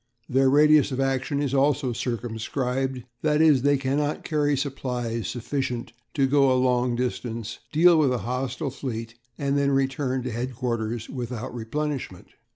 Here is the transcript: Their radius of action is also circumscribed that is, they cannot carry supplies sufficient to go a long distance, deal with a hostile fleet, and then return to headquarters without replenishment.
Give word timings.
Their 0.27 0.49
radius 0.49 0.91
of 0.91 0.99
action 0.99 1.39
is 1.43 1.53
also 1.53 1.93
circumscribed 1.93 3.03
that 3.21 3.39
is, 3.39 3.61
they 3.61 3.77
cannot 3.77 4.23
carry 4.23 4.57
supplies 4.57 5.27
sufficient 5.27 5.93
to 6.15 6.25
go 6.25 6.51
a 6.51 6.57
long 6.57 6.95
distance, 6.95 7.59
deal 7.71 7.99
with 7.99 8.11
a 8.11 8.17
hostile 8.25 8.71
fleet, 8.71 9.13
and 9.37 9.59
then 9.59 9.69
return 9.69 10.23
to 10.23 10.31
headquarters 10.31 11.07
without 11.07 11.53
replenishment. 11.53 12.29